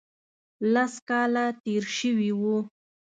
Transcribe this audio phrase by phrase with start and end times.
[0.73, 2.57] لس کاله تېر شوي وو.